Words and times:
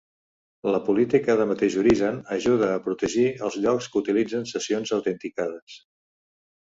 La 0.75 0.79
política 0.87 1.35
de 1.41 1.45
mateix 1.51 1.77
origen 1.81 2.17
ajuda 2.37 2.71
a 2.75 2.79
protegir 2.87 3.27
els 3.49 3.59
llocs 3.67 3.91
que 3.93 4.01
utilitzen 4.05 4.49
sessions 4.53 4.95
autenticades. 4.99 5.77